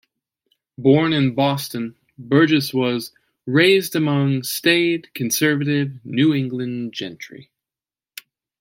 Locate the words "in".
1.13-1.35